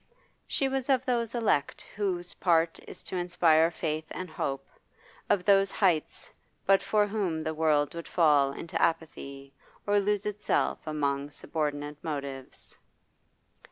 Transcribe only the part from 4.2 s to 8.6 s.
hope, of those highest but for whom the world would fall